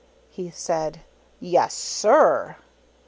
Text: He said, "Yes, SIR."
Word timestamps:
He 0.31 0.49
said, 0.49 1.01
"Yes, 1.39 1.75
SIR." 1.75 2.55